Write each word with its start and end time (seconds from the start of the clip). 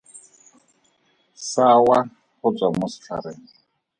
Sa 1.49 1.65
wa 1.85 1.97
go 2.39 2.49
tswa 2.55 2.67
mo 2.77 2.85
setlhareng. 2.93 3.43